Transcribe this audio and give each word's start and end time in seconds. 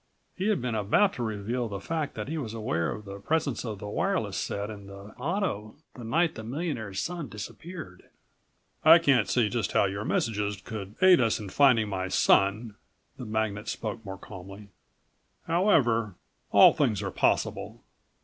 He 0.35 0.47
had 0.47 0.63
been 0.63 0.73
about 0.73 1.13
to 1.13 1.23
reveal 1.23 1.69
the 1.69 1.79
fact 1.79 2.15
that 2.15 2.27
he 2.27 2.35
was 2.39 2.55
aware 2.55 2.89
of 2.91 3.05
the 3.05 3.19
presence 3.19 3.63
of 3.63 3.77
the 3.77 3.85
wireless 3.87 4.35
set 4.35 4.67
in 4.71 4.87
the 4.87 5.13
auto 5.19 5.75
the 5.93 6.03
night 6.03 6.33
the 6.33 6.43
millionaire's 6.43 6.99
son 6.99 7.29
disappeared. 7.29 8.09
"I 8.83 8.97
can't 8.97 9.29
see 9.29 9.47
just 9.47 9.73
how 9.73 9.85
your 9.85 10.03
messages 10.03 10.59
could 10.59 10.95
aid 11.03 11.21
us 11.21 11.39
in 11.39 11.49
finding 11.49 11.87
my 11.89 12.07
son." 12.07 12.73
The 13.17 13.25
magnate 13.27 13.67
spoke 13.67 14.03
more 14.03 14.17
calmly. 14.17 14.69
"However, 15.45 16.15
all 16.51 16.73
things 16.73 17.03
are 17.03 17.11
possible. 17.11 17.83